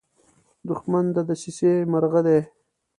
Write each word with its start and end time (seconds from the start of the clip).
دښمن 0.67 1.05
د 1.15 1.17
دسیسې 1.29 1.73
مرغه 1.91 2.21
دی 2.27 2.39